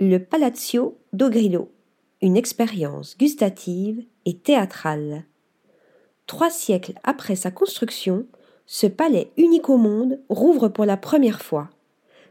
[0.00, 1.70] le Palazzo d'Ogrillo,
[2.22, 5.24] une expérience gustative et théâtrale.
[6.26, 8.24] Trois siècles après sa construction,
[8.64, 11.68] ce palais unique au monde rouvre pour la première fois.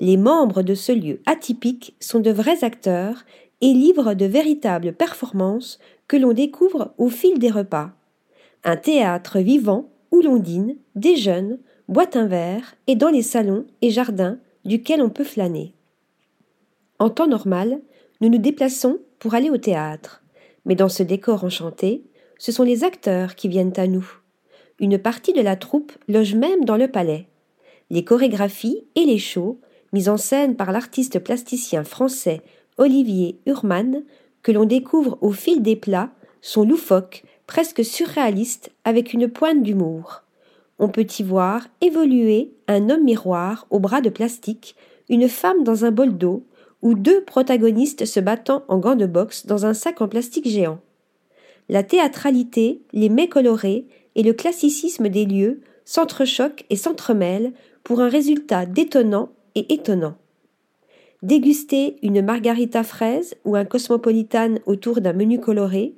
[0.00, 3.22] Les membres de ce lieu atypique sont de vrais acteurs
[3.60, 7.92] et livrent de véritables performances que l'on découvre au fil des repas.
[8.64, 13.90] Un théâtre vivant où l'on dîne, déjeune, boit un verre et dans les salons et
[13.90, 15.74] jardins duquel on peut flâner.
[17.02, 17.80] En temps normal,
[18.20, 20.22] nous nous déplaçons pour aller au théâtre,
[20.64, 22.04] mais dans ce décor enchanté,
[22.38, 24.08] ce sont les acteurs qui viennent à nous.
[24.78, 27.26] Une partie de la troupe loge même dans le palais.
[27.90, 29.58] Les chorégraphies et les shows,
[29.92, 32.40] mises en scène par l'artiste plasticien français
[32.78, 34.04] Olivier Urman,
[34.44, 36.10] que l'on découvre au fil des plats,
[36.40, 40.22] sont loufoques, presque surréalistes, avec une pointe d'humour.
[40.78, 44.76] On peut y voir évoluer un homme miroir au bras de plastique,
[45.08, 46.44] une femme dans un bol d'eau,
[46.82, 50.80] ou deux protagonistes se battant en gants de boxe dans un sac en plastique géant.
[51.68, 57.52] La théâtralité, les mets colorés et le classicisme des lieux s'entrechoquent et s'entremêlent
[57.84, 60.16] pour un résultat détonnant et étonnant.
[61.22, 65.94] Déguster une margarita fraise ou un cosmopolitane autour d'un menu coloré,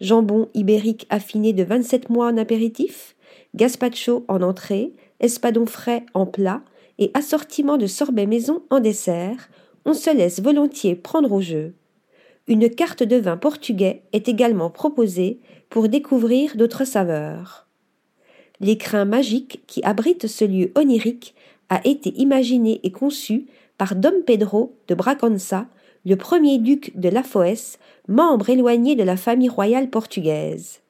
[0.00, 3.16] jambon ibérique affiné de 27 mois en apéritif,
[3.56, 6.62] gazpacho en entrée, espadon frais en plat
[6.98, 9.48] et assortiment de sorbet maison en dessert,
[9.84, 11.74] on se laisse volontiers prendre au jeu.
[12.46, 17.66] Une carte de vin portugais est également proposée pour découvrir d'autres saveurs.
[18.60, 21.34] L'écrin magique qui abrite ce lieu onirique
[21.68, 25.66] a été imaginé et conçu par Dom Pedro de Bragança,
[26.04, 30.80] le premier duc de Lafoès, membre éloigné de la famille royale portugaise.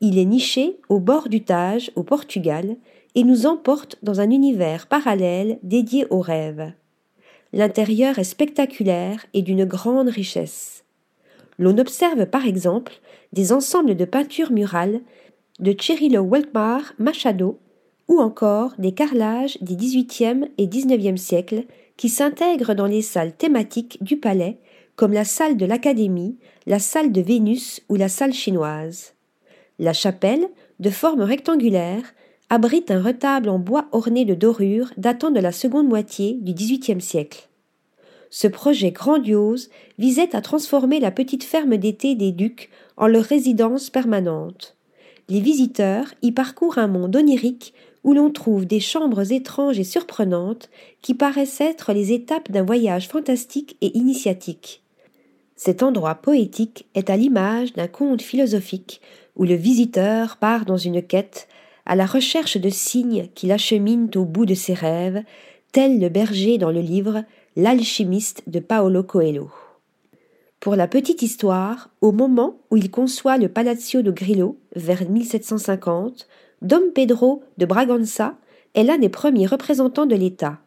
[0.00, 2.76] Il est niché au bord du Tage, au Portugal,
[3.14, 6.72] et nous emporte dans un univers parallèle dédié aux rêves.
[7.56, 10.84] L'intérieur est spectaculaire et d'une grande richesse.
[11.58, 12.92] L'on observe par exemple
[13.32, 15.00] des ensembles de peintures murales
[15.58, 17.58] de Cirilo Weltmar Machado
[18.08, 21.64] ou encore des carrelages des XVIIIe et XIXe siècles
[21.96, 24.58] qui s'intègrent dans les salles thématiques du palais
[24.94, 26.36] comme la salle de l'Académie,
[26.66, 29.14] la salle de Vénus ou la salle chinoise.
[29.78, 30.46] La chapelle,
[30.78, 32.04] de forme rectangulaire,
[32.50, 37.00] abrite un retable en bois orné de dorures datant de la seconde moitié du XVIIIe
[37.00, 37.48] siècle.
[38.30, 43.90] Ce projet grandiose visait à transformer la petite ferme d'été des Ducs en leur résidence
[43.90, 44.76] permanente.
[45.28, 47.74] Les visiteurs y parcourent un monde onirique
[48.04, 50.70] où l'on trouve des chambres étranges et surprenantes
[51.02, 54.82] qui paraissent être les étapes d'un voyage fantastique et initiatique.
[55.56, 59.00] Cet endroit poétique est à l'image d'un conte philosophique
[59.34, 61.48] où le visiteur part dans une quête
[61.86, 65.22] à la recherche de signes qui l'acheminent au bout de ses rêves,
[65.72, 67.24] tel le berger dans le livre
[67.54, 69.50] L'alchimiste de Paolo Coelho.
[70.60, 76.26] Pour la petite histoire, au moment où il conçoit le Palazzo de Grillo, vers 1750,
[76.60, 78.34] Dom Pedro de Bragança
[78.74, 80.58] est l'un des premiers représentants de l'État.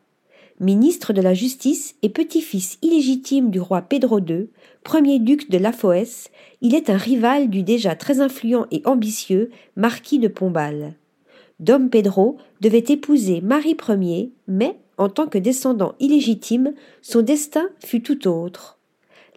[0.60, 4.50] Ministre de la Justice et petit-fils illégitime du roi Pedro II,
[4.84, 6.32] premier duc de Lafoès,
[6.62, 10.96] il est un rival du déjà très influent et ambitieux marquis de Pombal.
[11.60, 18.02] Dom Pedro devait épouser Marie Ier, mais, en tant que descendant illégitime, son destin fut
[18.02, 18.78] tout autre.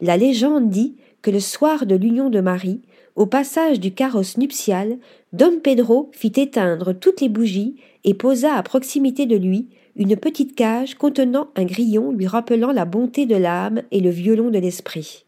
[0.01, 2.81] La légende dit que le soir de l'union de Marie,
[3.17, 4.99] au passage du carrosse nuptial,
[5.33, 10.55] Dom Pedro fit éteindre toutes les bougies et posa à proximité de lui une petite
[10.55, 15.27] cage contenant un grillon lui rappelant la bonté de l'âme et le violon de l'esprit.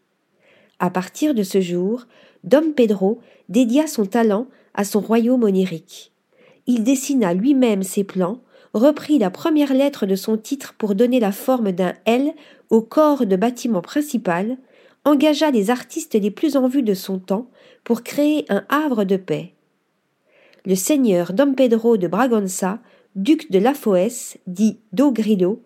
[0.79, 2.05] À partir de ce jour,
[2.43, 3.19] Dom Pedro
[3.49, 6.13] dédia son talent à son royaume onirique
[6.67, 8.39] il dessina lui-même ses plans,
[8.73, 12.33] reprit la première lettre de son titre pour donner la forme d'un L
[12.69, 14.57] au corps de bâtiment principal,
[15.05, 17.47] engagea les artistes les plus en vue de son temps
[17.83, 19.53] pour créer un havre de paix.
[20.65, 22.79] Le seigneur Dom Pedro de Bragança,
[23.15, 25.61] duc de Lafoès, dit Do Grillo,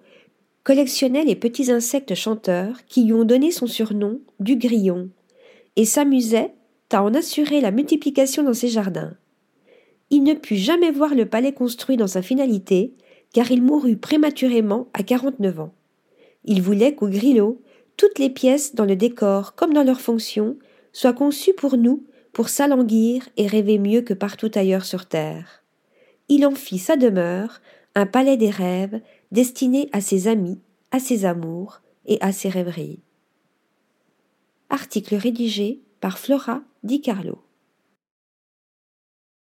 [0.64, 5.10] collectionnait les petits insectes chanteurs qui lui ont donné son surnom du grillon,
[5.78, 6.54] et s'amusait
[6.92, 9.14] à en assurer la multiplication dans ses jardins
[10.10, 12.94] il ne put jamais voir le palais construit dans sa finalité,
[13.34, 15.74] car il mourut prématurément à quarante-neuf ans.
[16.46, 17.62] Il voulait qu'au Grillo,
[17.98, 20.58] toutes les pièces dans le décor comme dans leur fonction
[20.94, 22.04] soient conçues pour nous,
[22.34, 25.64] pour s'alanguir et rêver mieux que partout ailleurs sur terre.
[26.28, 27.62] Il en fit sa demeure,
[27.96, 29.02] un palais des rêves,
[29.32, 30.60] destiné à ses amis,
[30.92, 33.00] à ses amours et à ses rêveries.
[34.70, 37.40] Article rédigé par Flora Di Carlo.